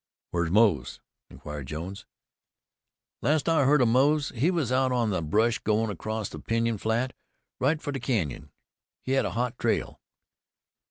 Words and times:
"Where's 0.31 0.49
Moze?" 0.49 0.99
inquired 1.29 1.67
Jones. 1.67 2.07
"The 3.21 3.27
last 3.27 3.47
I 3.47 3.65
heard 3.65 3.83
of 3.83 3.87
Moze 3.89 4.29
he 4.29 4.49
was 4.49 4.71
out 4.71 4.91
of 4.91 5.09
the 5.11 5.21
brush, 5.21 5.59
goin' 5.59 5.91
across 5.91 6.27
the 6.27 6.39
pinyon 6.39 6.79
flat, 6.79 7.13
right 7.59 7.79
for 7.79 7.91
the 7.91 7.99
canyon. 7.99 8.49
He 9.03 9.11
had 9.11 9.25
a 9.25 9.31
hot 9.33 9.59
trail." 9.59 10.01